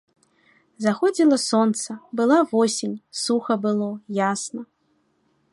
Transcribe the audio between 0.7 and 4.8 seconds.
Заходзіла сонца, была восень, суха было, ясна.